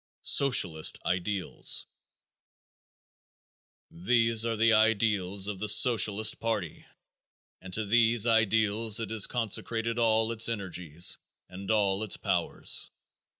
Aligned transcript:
Socialist 0.23 0.97
Ideals. 1.05 1.85
These 3.91 4.43
are 4.47 4.55
the 4.55 4.73
ideals 4.73 5.47
of 5.47 5.59
the 5.59 5.69
Socialist 5.69 6.39
party 6.39 6.87
and 7.61 7.71
to 7.75 7.85
these 7.85 8.25
ideals 8.25 8.99
it 8.99 9.11
has 9.11 9.27
consecrated 9.27 9.99
all 9.99 10.31
its 10.31 10.49
energies 10.49 11.19
and 11.47 11.69
all 11.69 12.01
its 12.01 12.17
powers. 12.17 12.89